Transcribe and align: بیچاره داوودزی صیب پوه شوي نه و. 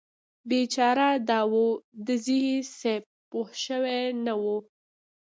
بیچاره 0.49 1.07
داوودزی 1.29 2.43
صیب 2.77 3.03
پوه 3.29 3.49
شوي 3.63 3.99
نه 4.25 4.33
و. 4.41 4.43